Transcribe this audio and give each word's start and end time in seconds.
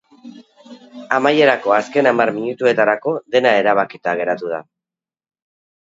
Amairako 1.17 1.75
azken 1.77 2.11
hamar 2.13 2.33
minutuetarako 2.39 3.17
dena 3.37 3.55
erabakita 3.63 4.19
geratu 4.23 4.55
da. 4.59 4.67